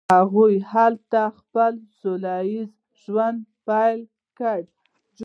[0.13, 2.69] هغوی هلته خپل سوله ایز
[3.01, 3.99] ژوند پیل
[4.39, 4.59] کړ.